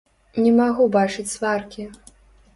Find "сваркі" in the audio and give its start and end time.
1.35-1.89